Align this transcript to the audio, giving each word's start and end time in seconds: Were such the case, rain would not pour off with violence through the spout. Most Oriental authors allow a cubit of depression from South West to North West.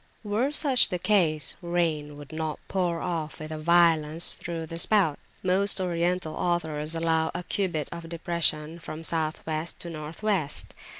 Were 0.23 0.51
such 0.51 0.89
the 0.89 0.97
case, 0.97 1.53
rain 1.61 2.17
would 2.17 2.31
not 2.33 2.57
pour 2.67 3.01
off 3.01 3.39
with 3.39 3.51
violence 3.51 4.33
through 4.33 4.65
the 4.65 4.79
spout. 4.79 5.19
Most 5.43 5.79
Oriental 5.79 6.33
authors 6.33 6.95
allow 6.95 7.29
a 7.35 7.43
cubit 7.43 7.87
of 7.91 8.09
depression 8.09 8.79
from 8.79 9.03
South 9.03 9.45
West 9.45 9.79
to 9.81 9.91
North 9.91 10.23
West. 10.23 10.73